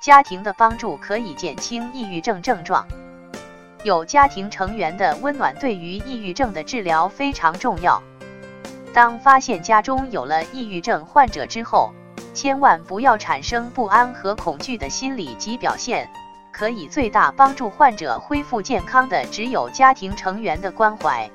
[0.00, 2.86] 家庭的帮助可以减轻抑郁症症状。
[3.82, 8.02] 有家庭成员的温暖对于抑郁症的治疗非常重要。
[8.92, 11.92] 当发现家中有了抑郁症患者之后，
[12.34, 16.08] 千万不要产生不安和恐惧的心理及表现。
[16.52, 21.30] 可以最大帮助患者恢复健康的，只有家庭成员的关怀。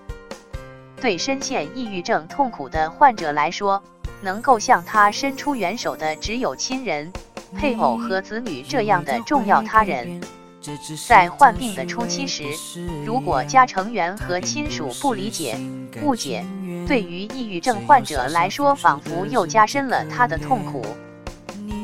[1.00, 3.84] 对深陷抑郁症痛苦的患者来说，
[4.22, 7.14] 能够向他伸出援手的，只有亲人、
[7.58, 10.22] 配偶和子女这样的重要他人。
[11.08, 12.44] 在患病的初期时，
[13.04, 15.58] 如果家成员和亲属不理解、
[16.04, 16.46] 误解，
[16.88, 20.86] 对于抑郁症患者来说，仿佛又加深了他的痛苦。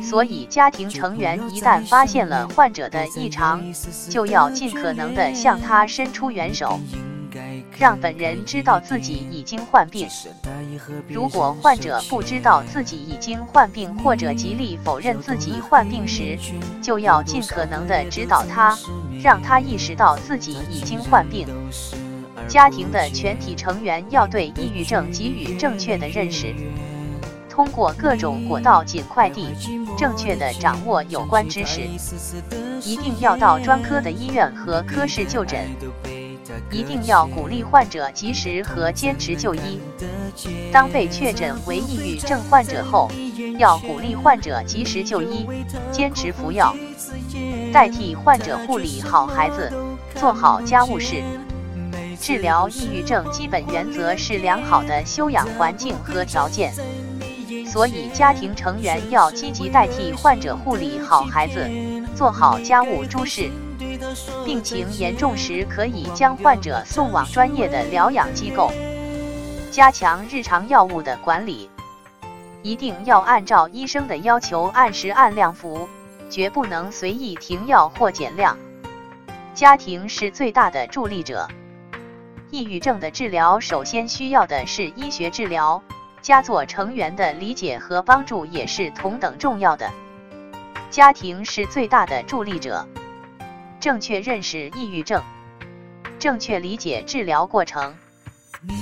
[0.03, 3.61] 所以，家庭成员一旦发现了患者的异常，
[4.09, 6.80] 就要尽可能的向他伸出援手，
[7.77, 10.08] 让本人知道自己已经患病。
[11.08, 16.38] 如果患者不知道自己已经患病，或者极力否认自己患病时，
[16.81, 18.78] 就要尽可能的指导他，
[19.22, 21.48] 让他意识到自己已经患病。
[22.48, 26.56] 家庭的全体成员要对抑郁症给予正确的认识。
[27.50, 29.48] 通过各种管道尽快地、
[29.98, 31.81] 正确的掌握有关知识，
[32.83, 35.67] 一定要到专科的医院和科室就诊，
[36.72, 39.80] 一定要鼓励患者及时和坚持就医。
[40.72, 43.09] 当被确诊为抑郁症患者后，
[43.58, 45.47] 要鼓励患者及时就医，
[45.91, 46.75] 坚持服药，
[47.73, 49.72] 代替患者护理好孩子，
[50.16, 51.23] 做好家务事。
[52.19, 56.73] 治疗抑郁症基本原则是良好的休养环境和条件。
[57.66, 61.69] 所以，家庭成员要积极代替患者护理好孩子，
[62.18, 63.52] 做好家务诸事。
[64.44, 68.72] 病情严重时，可以将患者送往专业的疗养机构，
[69.70, 71.70] 加强日常药物的管理。
[72.64, 75.88] 一定要按照医生的要求按时按量服，
[76.28, 78.58] 绝不能随意停药或减量。
[79.54, 81.48] 家庭是最大的助力者。
[82.50, 85.83] 抑郁症的治疗，首先需要的是医学治疗。
[86.23, 89.92] 家族成员的理解和帮助也是同等重要的。
[90.89, 92.87] 家庭是最大的助力者。
[93.80, 95.21] 正确认识抑郁症，
[96.17, 97.93] 正确理解治疗过程，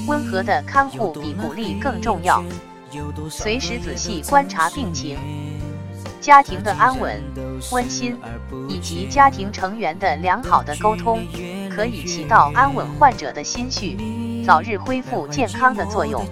[0.08, 2.44] 温和的看护比鼓励更重要。
[3.30, 5.18] 随时仔细观察病情，
[6.22, 7.22] 家庭的安稳、
[7.72, 8.18] 温馨
[8.70, 11.26] 以及家庭成员的良好的沟通，
[11.70, 16.26] 可以起到安稳患者的心绪、早日恢复健康的作用。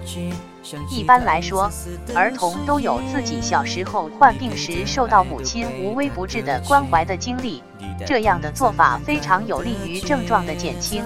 [0.90, 1.70] 一般来说，
[2.14, 7.62] 儿童都有自己小时候患病时受到母亲无微不至的关怀的经历，
[8.06, 11.04] 这样的做法非常有利于症状的减轻、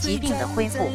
[0.00, 0.90] 疾病的恢复。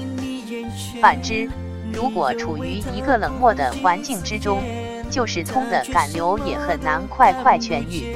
[1.02, 1.50] 反之，
[1.94, 4.62] 如果处于一个冷漠的环境之中，
[5.10, 8.16] 就是通的感流也很难快快痊愈。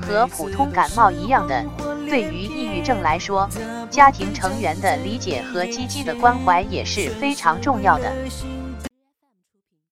[0.00, 1.64] 和普通感冒一样的，
[2.08, 3.48] 对于抑郁症来说，
[3.90, 8.12] 家庭成员的理解和积极的关怀也是非常重要的。